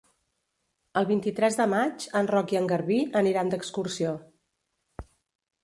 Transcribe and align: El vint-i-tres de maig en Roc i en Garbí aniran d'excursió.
El 1.01 1.05
vint-i-tres 1.09 1.57
de 1.59 1.67
maig 1.73 2.07
en 2.21 2.31
Roc 2.33 2.55
i 2.55 2.59
en 2.61 2.71
Garbí 2.73 2.97
aniran 3.23 3.53
d'excursió. 3.55 4.17